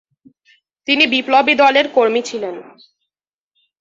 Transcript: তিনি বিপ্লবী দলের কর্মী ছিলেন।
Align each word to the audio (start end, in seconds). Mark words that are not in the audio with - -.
তিনি 0.87 1.03
বিপ্লবী 1.07 1.53
দলের 1.55 1.87
কর্মী 1.93 2.21
ছিলেন। 2.21 2.55